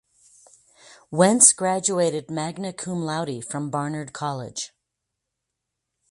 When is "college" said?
4.13-4.73